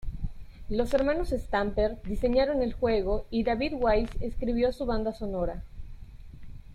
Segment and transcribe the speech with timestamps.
[0.67, 5.61] Los hermanos Stamper diseñaron el juego y David Wise escribió su banda sonora.